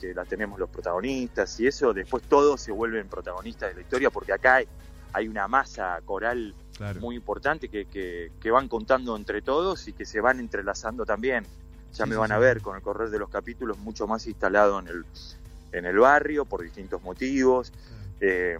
que 0.00 0.14
las 0.14 0.28
tenemos 0.28 0.56
los 0.60 0.70
protagonistas 0.70 1.58
y 1.58 1.66
eso, 1.66 1.92
después 1.92 2.22
todos 2.28 2.60
se 2.60 2.70
vuelven 2.70 3.08
protagonistas 3.08 3.70
de 3.70 3.74
la 3.74 3.80
historia 3.80 4.10
porque 4.10 4.32
acá 4.32 4.54
hay, 4.56 4.68
hay 5.12 5.26
una 5.26 5.48
masa 5.48 6.00
coral 6.04 6.54
Claro. 6.76 7.00
muy 7.00 7.16
importante 7.16 7.68
que, 7.68 7.86
que, 7.86 8.30
que 8.40 8.50
van 8.52 8.68
contando 8.68 9.16
entre 9.16 9.42
todos 9.42 9.88
y 9.88 9.92
que 9.92 10.06
se 10.06 10.20
van 10.20 10.38
entrelazando 10.38 11.04
también. 11.04 11.44
Ya 11.92 12.04
Sí, 12.04 12.10
me 12.10 12.14
van 12.16 12.30
sí. 12.30 12.34
a 12.34 12.38
ver 12.38 12.62
con 12.62 12.76
el 12.76 12.82
correr 12.82 13.10
de 13.10 13.18
los 13.18 13.28
capítulos 13.28 13.78
mucho 13.78 14.06
más 14.06 14.26
instalado 14.28 14.78
en 14.78 14.86
el, 14.88 15.04
en 15.72 15.86
el 15.86 15.98
barrio 15.98 16.44
por 16.44 16.62
distintos 16.62 17.02
motivos. 17.02 17.72
Eh, 18.20 18.58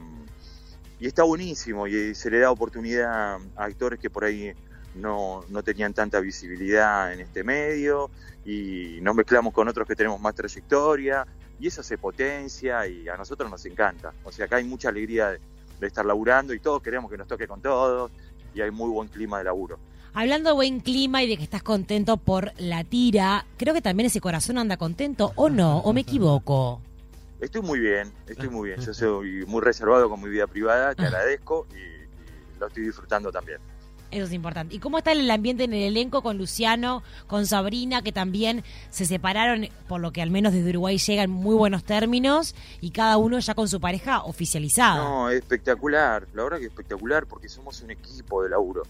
y 0.99 1.07
está 1.07 1.23
buenísimo 1.23 1.87
y 1.87 2.15
se 2.15 2.31
le 2.31 2.39
da 2.41 2.51
oportunidad 2.51 3.41
a 3.57 3.65
actores 3.65 3.99
que 3.99 4.11
por 4.11 4.25
ahí 4.25 4.53
no, 4.95 5.45
no 5.49 5.63
tenían 5.63 5.95
tanta 5.95 6.21
visibilidad 6.21 7.13
en 7.13 7.21
este 7.21 7.43
medio 7.43 8.11
y 8.45 8.99
nos 9.01 9.15
mezclamos 9.15 9.55
con 9.55 9.67
otros 9.69 9.89
que 9.89 9.97
tenemos 9.97 10.21
más 10.21 10.35
trayectoria 10.35 11.27
y 11.59 11.69
eso 11.69 11.83
se 11.83 11.97
potencia 11.97 12.87
y 12.87 13.09
a 13.09 13.17
nosotros 13.17 13.51
nos 13.51 13.65
encanta. 13.65 14.13
O 14.25 14.33
sea, 14.33 14.45
acá 14.47 14.57
hay 14.57 14.65
mucha 14.65 14.91
alegría 14.91 15.31
de, 15.31 15.41
de 15.79 15.87
estar 15.87 16.05
laburando 16.05 16.53
y 16.53 16.61
todos 16.61 16.83
queremos 16.83 17.11
que 17.11 17.17
nos 17.17 17.27
toque 17.27 17.47
con 17.47 17.63
todos 17.63 18.11
y 18.55 18.61
hay 18.61 18.71
muy 18.71 18.91
buen 18.91 19.09
clima 19.09 19.39
de 19.39 19.45
laburo. 19.45 19.79
Hablando 20.13 20.51
de 20.51 20.55
buen 20.55 20.81
clima 20.81 21.23
y 21.23 21.29
de 21.29 21.37
que 21.37 21.45
estás 21.45 21.63
contento 21.63 22.17
por 22.17 22.53
la 22.59 22.85
tira, 22.85 23.47
creo 23.57 23.73
que 23.73 23.81
también 23.81 24.09
ese 24.09 24.21
corazón 24.21 24.59
anda 24.59 24.77
contento, 24.77 25.33
¿o 25.37 25.49
no? 25.49 25.79
¿O 25.79 25.93
me 25.93 26.01
equivoco? 26.01 26.83
Estoy 27.41 27.63
muy 27.63 27.81
bien, 27.81 28.13
estoy 28.27 28.49
muy 28.49 28.69
bien. 28.69 28.81
Yo 28.81 28.95
soy 28.95 29.45
muy 29.47 29.61
reservado 29.61 30.09
con 30.09 30.21
mi 30.23 30.29
vida 30.29 30.47
privada, 30.47 30.95
te 30.95 31.07
agradezco 31.07 31.67
y, 31.73 31.77
y 31.77 32.59
lo 32.59 32.67
estoy 32.67 32.85
disfrutando 32.85 33.31
también. 33.33 33.59
Eso 34.11 34.25
es 34.25 34.33
importante. 34.33 34.75
¿Y 34.75 34.81
cómo 34.81 34.99
está 34.99 35.13
el 35.13 35.31
ambiente 35.31 35.65
en 35.65 35.73
el 35.73 35.83
elenco 35.85 36.23
con 36.23 36.37
Luciano, 36.37 37.05
con 37.29 37.47
Sabrina, 37.47 38.03
que 38.03 38.11
también 38.11 38.65
se 38.91 39.05
separaron, 39.05 39.69
por 39.87 40.01
lo 40.01 40.11
que 40.13 40.21
al 40.21 40.31
menos 40.31 40.53
desde 40.53 40.71
Uruguay 40.71 40.99
llega 40.99 41.23
en 41.23 41.31
muy 41.31 41.55
buenos 41.55 41.85
términos, 41.85 42.57
y 42.81 42.91
cada 42.91 43.17
uno 43.19 43.39
ya 43.39 43.55
con 43.55 43.69
su 43.69 43.81
pareja 43.81 44.25
oficializada? 44.25 44.97
No, 44.97 45.31
es 45.31 45.37
espectacular, 45.37 46.27
la 46.35 46.43
verdad 46.43 46.59
que 46.59 46.65
es 46.65 46.71
espectacular 46.71 47.27
porque 47.27 47.49
somos 47.49 47.81
un 47.83 47.91
equipo 47.93 48.43
de 48.43 48.49
laburo 48.49 48.83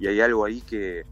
y 0.00 0.06
hay 0.06 0.20
algo 0.20 0.44
ahí 0.44 0.62
que, 0.62 1.04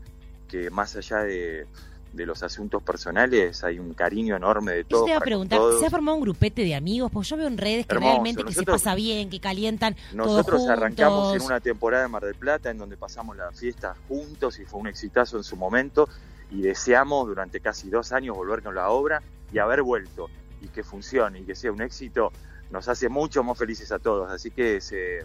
que 0.48 0.70
más 0.70 0.96
allá 0.96 1.18
de, 1.18 1.66
de 2.12 2.26
los 2.26 2.42
asuntos 2.42 2.82
personales 2.82 3.62
hay 3.62 3.78
un 3.78 3.94
cariño 3.94 4.36
enorme 4.36 4.72
de 4.72 4.84
todos. 4.84 5.04
te 5.04 5.10
iba 5.10 5.18
a 5.18 5.22
preguntar, 5.22 5.58
todos. 5.58 5.80
¿se 5.80 5.86
ha 5.86 5.90
formado 5.90 6.16
un 6.16 6.22
grupete 6.22 6.64
de 6.64 6.74
amigos? 6.74 7.10
Pues 7.12 7.28
yo 7.28 7.36
veo 7.36 7.46
en 7.46 7.56
redes 7.56 7.86
que 7.86 7.94
Hermoso, 7.94 8.12
realmente 8.12 8.44
que 8.44 8.52
se 8.52 8.64
pasa 8.64 8.94
bien, 8.94 9.30
que 9.30 9.40
calientan 9.40 9.96
Nosotros 10.12 10.62
todos 10.62 10.70
arrancamos 10.70 11.36
en 11.36 11.42
una 11.42 11.60
temporada 11.60 12.02
de 12.04 12.08
Mar 12.08 12.24
del 12.24 12.34
Plata 12.34 12.70
en 12.70 12.78
donde 12.78 12.96
pasamos 12.96 13.36
la 13.36 13.52
fiesta 13.52 13.94
juntos 14.08 14.58
y 14.58 14.64
fue 14.64 14.80
un 14.80 14.88
exitazo 14.88 15.36
en 15.36 15.44
su 15.44 15.56
momento 15.56 16.08
y 16.50 16.62
deseamos 16.62 17.28
durante 17.28 17.60
casi 17.60 17.90
dos 17.90 18.12
años 18.12 18.36
volver 18.36 18.62
con 18.62 18.74
la 18.74 18.90
obra 18.90 19.22
y 19.52 19.58
haber 19.58 19.82
vuelto 19.82 20.28
y 20.60 20.68
que 20.68 20.82
funcione 20.82 21.40
y 21.40 21.42
que 21.44 21.54
sea 21.54 21.70
un 21.70 21.80
éxito 21.80 22.32
nos 22.70 22.88
hace 22.88 23.08
mucho 23.08 23.42
más 23.42 23.58
felices 23.58 23.90
a 23.90 23.98
todos, 23.98 24.30
así 24.30 24.50
que 24.50 24.80
se, 24.80 25.24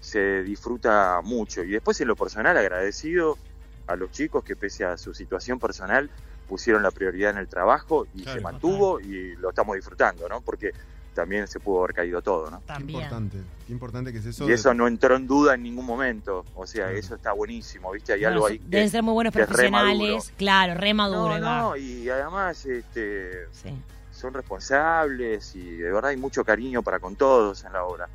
se 0.00 0.42
disfruta 0.42 1.20
mucho 1.22 1.62
y 1.62 1.70
después 1.70 2.00
en 2.00 2.08
lo 2.08 2.16
personal 2.16 2.56
agradecido 2.56 3.38
a 3.86 3.96
los 3.96 4.10
chicos 4.10 4.44
que 4.44 4.56
pese 4.56 4.84
a 4.84 4.96
su 4.96 5.12
situación 5.14 5.58
personal 5.58 6.08
pusieron 6.48 6.82
la 6.82 6.90
prioridad 6.90 7.30
en 7.30 7.38
el 7.38 7.48
trabajo 7.48 8.06
y 8.14 8.22
Claro. 8.22 8.38
se 8.38 8.42
mantuvo 8.42 9.00
y 9.00 9.36
lo 9.36 9.50
estamos 9.50 9.74
disfrutando, 9.76 10.28
¿no? 10.28 10.40
Porque 10.40 10.72
también 11.14 11.46
se 11.46 11.60
pudo 11.60 11.80
haber 11.84 11.94
caído 11.94 12.22
todo, 12.22 12.50
¿no? 12.50 12.60
Qué 12.60 12.66
También. 12.66 13.00
importante, 13.00 13.36
qué 13.66 13.72
importante 13.72 14.12
que 14.12 14.18
es 14.18 14.26
eso. 14.26 14.44
y 14.44 14.48
de- 14.48 14.54
eso 14.54 14.72
no 14.72 14.86
entró 14.86 15.14
en 15.16 15.26
duda 15.26 15.54
en 15.54 15.62
ningún 15.62 15.84
momento. 15.84 16.44
O 16.54 16.66
sea, 16.66 16.84
Claro. 16.86 16.98
eso 16.98 17.14
está 17.16 17.32
buenísimo, 17.32 17.92
¿viste? 17.92 18.14
Hay 18.14 18.20
Bueno, 18.20 18.34
algo 18.36 18.46
ahí 18.46 18.58
deben 18.66 18.86
que... 18.86 18.90
ser 18.90 19.02
muy 19.02 19.12
buenos 19.12 19.34
re 19.34 19.44
profesionales. 19.46 20.32
Claro, 20.38 20.74
re 20.74 20.94
maduro. 20.94 21.38
No, 21.38 21.70
no, 21.70 21.76
y 21.76 22.08
además 22.08 22.64
este, 22.64 23.46
Sí. 23.52 23.74
son 24.10 24.32
responsables 24.34 25.54
y 25.54 25.76
de 25.76 25.92
verdad 25.92 26.10
hay 26.10 26.16
mucho 26.16 26.44
cariño 26.44 26.82
para 26.82 26.98
con 26.98 27.14
todos 27.16 27.64
en 27.64 27.72
la 27.74 27.84
obra. 27.84 28.08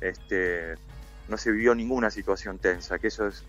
Este, 0.00 0.74
no 1.28 1.36
se 1.36 1.50
vivió 1.50 1.74
ninguna 1.74 2.10
situación 2.10 2.58
tensa, 2.58 2.98
que 2.98 3.08
eso 3.08 3.26
es 3.26 3.42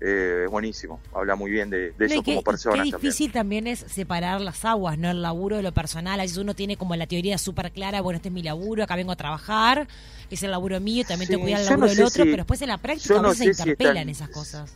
eh, 0.00 0.46
buenísimo. 0.50 1.00
Habla 1.14 1.36
muy 1.36 1.50
bien 1.50 1.70
de, 1.70 1.92
de 1.92 2.04
ellos 2.06 2.22
como 2.22 2.40
y 2.40 2.42
personas 2.44 2.76
qué 2.78 2.82
difícil 2.96 3.32
también. 3.32 3.66
es 3.66 3.80
separar 3.80 4.40
las 4.40 4.64
aguas, 4.64 4.98
¿no? 4.98 5.10
El 5.10 5.22
laburo 5.22 5.56
de 5.56 5.62
lo 5.62 5.72
personal. 5.72 6.20
A 6.20 6.22
veces 6.22 6.36
uno 6.38 6.54
tiene 6.54 6.76
como 6.76 6.94
la 6.96 7.06
teoría 7.06 7.38
súper 7.38 7.72
clara, 7.72 8.00
bueno, 8.02 8.16
este 8.16 8.28
es 8.28 8.34
mi 8.34 8.42
laburo, 8.42 8.82
acá 8.84 8.96
vengo 8.96 9.12
a 9.12 9.16
trabajar, 9.16 9.88
es 10.30 10.42
el 10.42 10.50
laburo 10.50 10.78
mío, 10.80 11.04
también 11.08 11.30
Sí, 11.30 11.36
cuida 11.38 11.56
el 11.58 11.64
yo 11.64 11.70
laburo 11.70 11.86
no 11.88 11.94
del 11.94 12.02
otro, 12.04 12.24
si- 12.24 12.30
pero 12.30 12.36
después 12.42 12.60
en 12.62 12.68
la 12.68 12.78
práctica 12.78 13.18
a 13.18 13.22
no 13.22 13.28
veces 13.30 13.38
se 13.56 13.62
si 13.62 13.68
interpelan 13.70 13.96
están- 13.96 14.08
esas 14.10 14.28
cosas. 14.28 14.72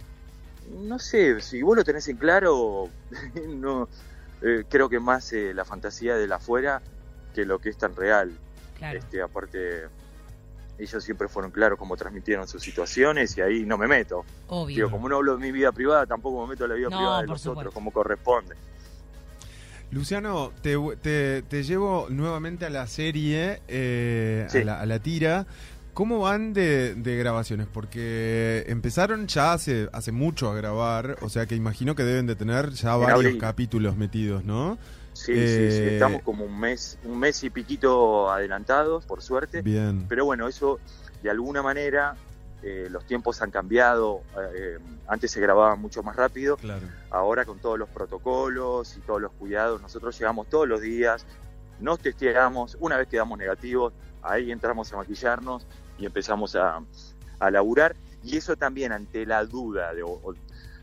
No 0.86 0.98
sé, 0.98 1.40
si 1.40 1.62
vos 1.62 1.76
lo 1.76 1.84
tenés 1.84 2.06
en 2.08 2.16
claro, 2.16 2.88
no 3.48 3.88
eh, 4.42 4.64
creo 4.70 4.88
que 4.88 5.00
más 5.00 5.32
eh, 5.32 5.52
la 5.52 5.64
fantasía 5.64 6.16
de 6.16 6.26
la 6.26 6.36
afuera 6.36 6.80
que 7.34 7.44
lo 7.44 7.58
que 7.58 7.68
es 7.70 7.76
tan 7.76 7.94
real. 7.94 8.32
Claro. 8.78 8.98
Este, 8.98 9.20
aparte, 9.20 9.82
ellos 10.80 11.04
siempre 11.04 11.28
fueron 11.28 11.50
claros 11.50 11.78
cómo 11.78 11.96
transmitieron 11.96 12.48
sus 12.48 12.62
situaciones 12.62 13.36
y 13.36 13.40
ahí 13.40 13.64
no 13.64 13.76
me 13.78 13.86
meto. 13.86 14.24
Obvio. 14.48 14.76
Digo, 14.76 14.90
como 14.90 15.08
no 15.08 15.16
hablo 15.16 15.36
de 15.36 15.42
mi 15.42 15.52
vida 15.52 15.72
privada, 15.72 16.06
tampoco 16.06 16.42
me 16.46 16.52
meto 16.52 16.64
en 16.64 16.70
la 16.70 16.76
vida 16.76 16.88
No, 16.90 16.96
privada 16.96 17.20
de 17.22 17.26
los 17.28 17.40
supuesto. 17.40 17.58
otros 17.60 17.74
como 17.74 17.90
corresponde. 17.92 18.54
Luciano, 19.90 20.52
te, 20.62 20.76
te- 21.02 21.42
te 21.42 21.62
llevo 21.64 22.06
nuevamente 22.10 22.64
a 22.66 22.70
la 22.70 22.86
serie, 22.86 23.60
eh, 23.66 24.46
Sí. 24.48 24.58
a, 24.58 24.64
la, 24.64 24.80
a 24.80 24.86
la 24.86 24.98
tira. 25.00 25.46
¿Cómo 25.94 26.20
van 26.20 26.52
de, 26.52 26.94
de 26.94 27.16
grabaciones? 27.16 27.66
Porque 27.70 28.64
empezaron 28.68 29.26
ya 29.26 29.52
hace, 29.52 29.88
hace 29.92 30.12
mucho 30.12 30.48
a 30.48 30.54
grabar, 30.54 31.16
o 31.22 31.28
sea 31.28 31.46
que 31.46 31.56
imagino 31.56 31.96
que 31.96 32.04
deben 32.04 32.26
de 32.26 32.36
tener 32.36 32.70
ya 32.70 32.94
En 32.94 33.00
varios 33.00 33.18
abril. 33.18 33.38
capítulos 33.38 33.96
metidos, 33.96 34.44
¿no? 34.44 34.78
Sí, 35.24 35.34
sí, 35.34 35.70
sí, 35.70 35.82
Eh, 35.82 35.92
estamos 35.94 36.22
como 36.22 36.44
un 36.46 36.58
mes, 36.58 36.98
un 37.04 37.18
mes 37.18 37.44
y 37.44 37.50
piquito 37.50 38.30
adelantados, 38.30 39.04
por 39.04 39.20
suerte. 39.22 39.60
Bien. 39.60 40.06
Pero 40.08 40.24
bueno, 40.24 40.48
eso 40.48 40.78
de 41.22 41.30
alguna 41.30 41.62
manera 41.62 42.16
eh, 42.62 42.88
los 42.90 43.04
tiempos 43.04 43.42
han 43.42 43.50
cambiado. 43.50 44.22
eh, 44.54 44.78
antes 45.06 45.30
se 45.30 45.40
grababa 45.40 45.76
mucho 45.76 46.02
más 46.02 46.16
rápido, 46.16 46.56
Claro. 46.56 46.86
ahora 47.10 47.44
con 47.44 47.58
todos 47.58 47.78
los 47.78 47.88
protocolos 47.90 48.96
y 48.96 49.00
todos 49.00 49.20
los 49.20 49.32
cuidados, 49.32 49.80
nosotros 49.82 50.18
llegamos 50.18 50.48
todos 50.48 50.66
los 50.68 50.80
días, 50.80 51.26
nos 51.80 51.98
testeamos, 52.00 52.76
una 52.80 52.96
vez 52.96 53.08
quedamos 53.08 53.38
negativos, 53.38 53.92
ahí 54.22 54.50
entramos 54.52 54.92
a 54.92 54.96
maquillarnos 54.96 55.66
y 55.98 56.06
empezamos 56.06 56.54
a, 56.56 56.80
a 57.38 57.50
laburar. 57.50 57.94
Y 58.22 58.36
eso 58.36 58.56
también 58.56 58.92
ante 58.92 59.24
la 59.26 59.44
duda 59.44 59.92
de, 59.94 60.02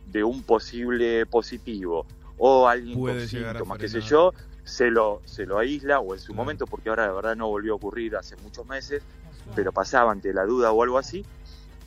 de 0.08 0.24
un 0.24 0.44
posible 0.44 1.26
positivo 1.28 2.06
o 2.38 2.68
alguien 2.68 3.00
Puede 3.00 3.20
con 3.22 3.28
síntomas, 3.28 3.78
qué 3.80 3.88
sé 3.90 4.02
yo, 4.02 4.34
se 4.64 4.90
lo, 4.92 5.22
se 5.26 5.46
lo 5.46 5.58
aísla 5.60 6.00
o 6.00 6.14
en 6.14 6.20
su 6.20 6.28
Claro. 6.28 6.44
momento, 6.44 6.68
porque 6.68 6.90
ahora 6.90 7.08
de 7.08 7.14
verdad 7.14 7.36
no 7.36 7.48
volvió 7.48 7.74
a 7.74 7.76
ocurrir 7.78 8.16
hace 8.16 8.36
muchos 8.38 8.66
meses, 8.68 9.02
pero 9.56 9.72
pasaba 9.72 10.12
ante 10.12 10.34
la 10.34 10.44
duda 10.46 10.72
o 10.72 10.84
algo 10.84 10.98
así, 10.98 11.26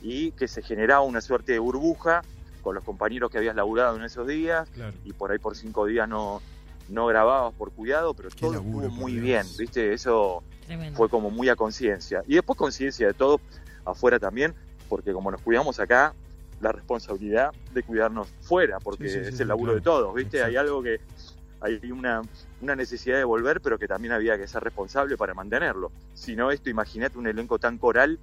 y 0.01 0.31
que 0.31 0.47
se 0.47 0.61
generaba 0.61 1.01
una 1.01 1.21
suerte 1.21 1.51
de 1.53 1.59
burbuja 1.59 2.21
con 2.63 2.75
los 2.75 2.83
compañeros 2.83 3.29
que 3.31 3.37
habías 3.37 3.55
laburado 3.55 3.95
en 3.97 4.03
esos 4.03 4.27
días, 4.27 4.67
Claro. 4.71 4.95
y 5.05 5.13
por 5.13 5.31
ahí 5.31 5.37
por 5.39 5.55
cinco 5.55 5.85
días 5.85 6.09
no, 6.09 6.41
no 6.89 7.05
grababas 7.07 7.53
por 7.53 7.71
cuidado, 7.71 8.13
pero 8.13 8.29
Qué 8.29 8.35
todo 8.41 8.53
laburo, 8.53 8.87
estuvo 8.87 9.01
muy 9.01 9.13
Dios. 9.13 9.23
bien, 9.23 9.45
¿viste? 9.57 9.93
Eso 9.93 10.43
Tremendo. 10.65 10.97
fue 10.97 11.07
como 11.09 11.29
muy 11.29 11.49
a 11.49 11.55
conciencia. 11.55 12.23
Y 12.27 12.33
después 12.35 12.57
conciencia 12.57 13.07
de 13.07 13.13
todo 13.13 13.39
afuera 13.85 14.19
también, 14.19 14.53
porque 14.89 15.13
como 15.13 15.31
nos 15.31 15.41
cuidamos 15.41 15.79
acá, 15.79 16.13
la 16.61 16.71
responsabilidad 16.71 17.51
de 17.73 17.83
cuidarnos 17.83 18.27
fuera, 18.41 18.79
porque 18.79 19.09
Sí, 19.09 19.15
sí, 19.19 19.25
sí, 19.25 19.33
es 19.33 19.39
el 19.39 19.47
laburo 19.47 19.71
claro. 19.73 19.79
de 19.79 19.83
todos, 19.83 20.15
¿viste? 20.15 20.37
Exacto. 20.37 20.49
Hay 20.49 20.57
algo 20.57 20.83
que 20.83 20.99
hay 21.61 21.91
una, 21.91 22.21
una 22.61 22.75
necesidad 22.75 23.17
de 23.17 23.23
volver, 23.23 23.61
pero 23.61 23.77
que 23.77 23.87
también 23.87 24.13
había 24.13 24.37
que 24.37 24.47
ser 24.47 24.63
responsable 24.63 25.15
para 25.15 25.33
mantenerlo. 25.33 25.91
Si 26.13 26.35
no, 26.35 26.49
esto, 26.51 26.69
imagínate 26.69 27.17
un 27.17 27.27
elenco 27.27 27.59
tan 27.59 27.77
coral, 27.77 28.17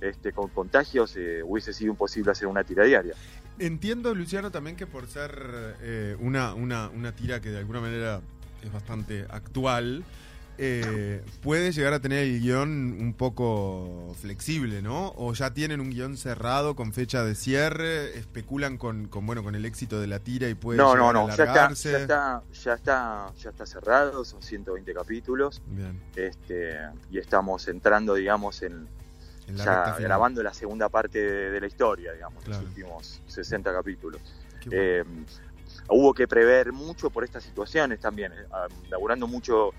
este, 0.00 0.32
con 0.32 0.48
contagios, 0.48 1.16
eh, 1.16 1.42
hubiese 1.42 1.72
sido 1.72 1.90
imposible 1.90 2.30
hacer 2.30 2.46
una 2.46 2.62
tira 2.62 2.84
diaria. 2.84 3.14
Entiendo, 3.58 4.14
Luciano, 4.14 4.50
también 4.50 4.76
que 4.76 4.86
por 4.86 5.06
ser 5.06 5.76
eh, 5.80 6.16
una, 6.20 6.54
una, 6.54 6.88
una 6.88 7.12
tira 7.12 7.40
que 7.40 7.50
de 7.50 7.58
alguna 7.58 7.80
manera 7.80 8.20
es 8.62 8.72
bastante 8.72 9.26
actual, 9.30 10.04
eh, 10.58 11.22
puede 11.42 11.72
llegar 11.72 11.92
a 11.92 12.00
tener 12.00 12.20
el 12.20 12.40
guion 12.40 12.96
un 13.00 13.14
poco 13.14 14.14
flexible, 14.20 14.82
¿no? 14.82 15.12
O 15.16 15.32
ya 15.32 15.52
tienen 15.52 15.80
un 15.80 15.90
guion 15.90 16.16
cerrado 16.16 16.76
con 16.76 16.92
fecha 16.92 17.24
de 17.24 17.34
cierre, 17.34 18.16
especulan 18.18 18.78
con, 18.78 19.08
con 19.08 19.26
bueno 19.26 19.42
con 19.42 19.54
el 19.54 19.64
éxito 19.64 20.00
de 20.00 20.06
la 20.06 20.20
tira 20.20 20.48
y 20.48 20.54
puede 20.54 20.78
no, 20.78 20.94
no, 20.96 21.10
a 21.10 21.12
no, 21.12 21.26
ya 21.28 21.44
está, 21.44 21.72
ya 21.72 21.98
está, 21.98 22.42
ya 22.52 22.74
está, 22.74 23.32
ya 23.36 23.50
está 23.50 23.66
cerrado, 23.66 24.24
son 24.24 24.42
120 24.42 24.94
capítulos, 24.94 25.62
Bien, 25.66 26.00
este, 26.16 26.76
y 27.10 27.18
estamos 27.18 27.66
entrando, 27.68 28.14
digamos, 28.14 28.62
en, 28.62 28.86
en 29.46 29.56
la 29.58 29.64
ya 29.64 29.96
grabando 29.98 30.42
la 30.42 30.54
segunda 30.54 30.88
parte 30.88 31.18
de, 31.18 31.50
de 31.50 31.60
la 31.60 31.66
historia, 31.66 32.12
digamos, 32.12 32.44
Claro. 32.44 32.60
los 32.62 32.68
últimos 32.70 33.22
60 33.26 33.72
capítulos. 33.72 34.20
Bueno. 34.66 34.70
Eh, 34.72 35.04
hubo 35.88 36.14
que 36.14 36.26
prever 36.26 36.72
mucho 36.72 37.10
por 37.10 37.24
estas 37.24 37.42
situaciones 37.42 38.00
también, 38.00 38.32
eh, 38.32 38.46
ah, 38.50 38.68
laburando 38.88 39.26
mucho 39.26 39.72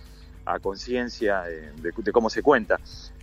a 0.46 0.60
conciencia 0.60 1.42
de, 1.44 1.72
de- 1.74 1.92
de 1.96 2.12
cómo 2.12 2.30
se 2.30 2.42
cuenta. 2.42 2.80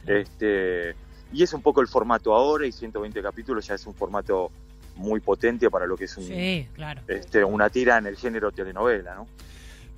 Este, 0.06 0.94
y 1.32 1.42
es 1.42 1.52
un 1.52 1.62
poco 1.62 1.80
el 1.80 1.88
formato 1.88 2.34
ahora, 2.34 2.66
y 2.66 2.72
120 2.72 3.22
capítulos 3.22 3.66
ya 3.66 3.74
es 3.74 3.86
un 3.86 3.94
formato 3.94 4.50
muy 4.96 5.20
potente 5.20 5.70
para 5.70 5.86
lo 5.86 5.96
que 5.96 6.04
es 6.04 6.16
un, 6.18 6.24
Sí, 6.24 6.68
claro. 6.74 7.00
este, 7.08 7.42
una 7.44 7.70
tira 7.70 7.96
en 7.98 8.06
el 8.06 8.16
género 8.16 8.52
telenovela, 8.52 9.14
¿no? 9.14 9.26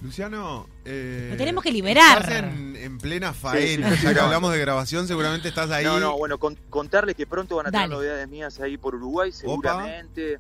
Luciano, 0.03 0.69
eh, 0.85 1.29
Lo 1.31 1.37
tenemos 1.37 1.65
que 1.65 1.73
liberar. 1.73 2.21
Estás 2.21 2.45
en, 2.45 2.77
en 2.77 2.99
plena 2.99 3.33
faena, 3.33 3.89
Sí, 3.91 3.95
sí, 3.95 4.01
sí, 4.01 4.05
ya 4.07 4.11
que 4.13 4.21
no. 4.21 4.27
hablamos 4.27 4.53
de 4.53 4.59
grabación, 4.61 5.09
seguramente 5.09 5.49
estás 5.49 5.71
ahí. 5.71 5.85
No, 5.85 5.99
no, 5.99 6.17
bueno, 6.19 6.37
con- 6.39 6.57
contarle 6.69 7.15
que 7.15 7.27
pronto 7.27 7.57
van 7.57 7.67
a 7.69 7.71
tener 7.71 7.85
Dale. 7.89 7.95
novedades 7.95 8.29
mías 8.29 8.61
ahí 8.61 8.77
por 8.77 8.95
Uruguay, 8.95 9.33
seguramente. 9.33 10.39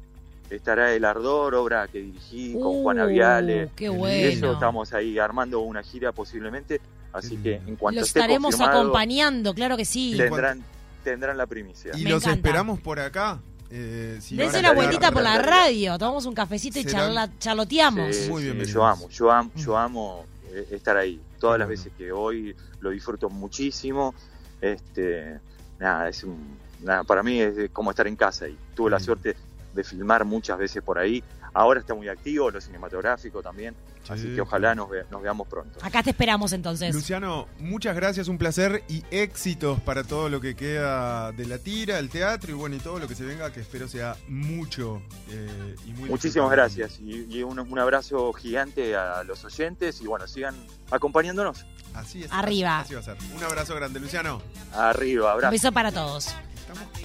Estará 0.51 0.93
El 0.93 1.05
Ardor, 1.05 1.55
obra 1.55 1.89
que 1.89 1.99
dirigí 2.01 2.53
con 2.55 2.83
Juana 2.83 3.07
Uh, 3.07 3.09
Viale. 3.09 3.71
Qué 3.75 3.85
Y 3.85 3.87
Y 3.87 3.91
bueno. 3.91 4.29
eso 4.29 4.53
estamos 4.53 4.93
ahí 4.93 5.19
armando 5.19 5.61
una 5.61 5.83
gira 5.83 6.13
posiblemente, 6.13 6.81
así 7.13 7.37
que 7.39 7.55
en 7.67 7.77
cuanto 7.77 8.01
Lo 8.01 8.07
esté 8.07 8.21
estaremos 8.21 8.61
acompañando, 8.61 9.55
claro 9.55 9.77
que 9.77 9.85
sí. 9.85 10.13
Sí. 10.13 10.19
tendrán, 10.19 10.63
tendrán 11.03 11.37
la 11.39 11.47
primicia. 11.47 11.93
Y 11.97 12.05
Me 12.05 12.11
los 12.11 12.23
encanta. 12.25 12.37
esperamos 12.49 12.81
por 12.81 13.01
acá. 13.01 13.41
Eh, 13.71 14.19
si 14.21 14.37
Dense 14.37 14.61
una 14.61 14.73
vueltita 14.73 15.11
por 15.11 15.23
la 15.23 15.39
radio, 15.41 15.99
tomamos 15.99 16.27
un 16.27 16.35
cafecito 16.35 16.79
y 16.79 16.85
charla, 16.85 17.29
charloteamos. 17.39 18.15
Sí, 18.15 18.29
Muy 18.31 18.43
sí, 18.43 18.49
bienvenidos. 18.49 18.73
yo 18.75 18.85
amo, 18.87 19.09
yo 19.09 19.31
amo, 19.33 19.51
Mm. 19.55 19.59
yo 19.59 19.77
amo 19.79 20.25
eh, 20.53 20.69
estar 20.73 20.97
ahí. 20.97 21.21
Todas 21.41 21.59
las 21.59 21.67
bueno. 21.67 21.81
veces 21.81 21.93
que 21.99 22.13
voy 22.13 22.55
lo 22.81 22.91
disfruto 22.91 23.29
muchísimo. 23.31 24.15
Este, 24.61 25.41
nada, 25.81 26.09
es 26.09 26.23
un, 26.23 26.57
nada, 26.83 27.03
para 27.03 27.23
mí 27.23 27.41
es 27.41 27.71
como 27.73 27.91
estar 27.91 28.07
en 28.07 28.15
casa 28.17 28.47
y 28.47 28.57
tuve 28.77 28.91
la 28.91 28.99
Mm. 28.99 29.01
suerte 29.01 29.37
de 29.75 29.85
filmar 29.85 30.25
muchas 30.25 30.59
veces 30.59 30.83
por 30.83 30.99
ahí. 30.99 31.23
Ahora 31.53 31.79
está 31.81 31.95
muy 31.95 32.09
activo, 32.09 32.51
lo 32.51 32.61
cinematográfico 32.61 33.41
también, 33.41 33.77
así 34.09 34.23
Sí, 34.25 34.35
que 34.35 34.41
ojalá 34.41 34.75
nos, 34.75 34.91
ve- 34.91 35.05
nos 35.11 35.23
veamos 35.23 35.47
pronto. 35.47 35.79
Acá 35.83 36.03
te 36.03 36.11
esperamos 36.11 36.53
entonces. 36.53 36.93
Luciano, 36.93 37.47
muchas 37.61 37.95
gracias, 37.95 38.27
un 38.27 38.39
placer 38.39 38.83
y 38.89 39.05
éxitos 39.13 39.79
para 39.81 40.03
todo 40.03 40.29
lo 40.29 40.41
que 40.41 40.57
queda 40.57 41.31
de 41.31 41.47
la 41.47 41.59
tira, 41.59 42.01
el 42.01 42.09
teatro 42.11 42.51
y 42.51 42.55
bueno, 42.55 42.75
y 42.75 42.81
todo 42.81 42.99
lo 42.99 43.07
que 43.07 43.15
se 43.15 43.25
venga, 43.25 43.53
que 43.53 43.61
espero 43.61 43.87
sea 43.87 44.17
mucho 44.27 45.01
eh, 45.31 45.77
y 45.87 45.93
muy 45.93 46.11
Muchísimas 46.11 46.51
gracias 46.51 46.99
y, 47.01 47.27
y 47.33 47.45
un, 47.45 47.61
un 47.61 47.79
abrazo 47.79 48.33
gigante 48.33 48.97
a 48.97 49.23
los 49.23 49.45
oyentes 49.45 50.01
y 50.01 50.07
bueno, 50.09 50.27
sigan 50.27 50.57
acompañándonos. 50.91 51.65
Así 51.95 52.25
es. 52.25 52.33
Arriba. 52.33 52.81
Así 52.81 52.95
va 52.95 53.01
a 53.01 53.05
ser. 53.05 53.17
Un 53.37 53.45
abrazo 53.45 53.77
grande, 53.77 54.01
Luciano. 54.01 54.43
Arriba, 54.73 55.27
Un 55.27 55.31
abrazo. 55.35 55.53
beso 55.53 55.71
para 55.73 55.93
todos. 55.93 56.35
Estamos 56.57 56.83